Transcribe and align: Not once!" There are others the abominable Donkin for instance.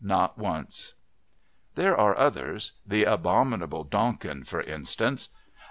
Not 0.03 0.35
once!" 0.35 0.95
There 1.75 1.95
are 1.95 2.17
others 2.17 2.71
the 2.87 3.03
abominable 3.03 3.83
Donkin 3.83 4.43
for 4.45 4.61
instance. 4.61 5.29